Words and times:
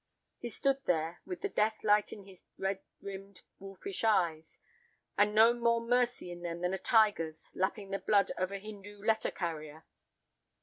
"'He 0.39 0.49
stood 0.49 0.83
there, 0.85 1.21
with 1.27 1.41
the 1.41 1.47
death 1.49 1.83
light 1.83 2.11
in 2.11 2.23
his 2.23 2.43
red 2.57 2.79
rimmed, 3.03 3.43
wolfish 3.59 4.03
eyes, 4.03 4.59
and 5.15 5.35
no 5.35 5.53
more 5.53 5.79
mercy 5.79 6.31
in 6.31 6.41
them 6.41 6.61
than 6.61 6.73
a 6.73 6.79
tiger's, 6.79 7.51
lapping 7.53 7.91
the 7.91 7.99
blood 7.99 8.31
of 8.35 8.51
a 8.51 8.57
Hindoo 8.57 8.97
letter 9.05 9.29
carrier. 9.29 9.85